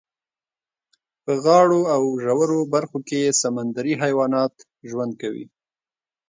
[1.23, 4.53] په غاړو او ژورو برخو کې یې سمندري حیوانات
[4.89, 5.45] ژوند کوي.